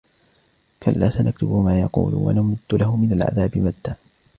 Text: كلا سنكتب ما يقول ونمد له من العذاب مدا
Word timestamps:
كلا 0.83 1.09
سنكتب 1.09 1.51
ما 1.51 1.81
يقول 1.81 2.13
ونمد 2.15 2.57
له 2.73 2.95
من 2.95 3.13
العذاب 3.13 3.57
مدا 3.57 3.95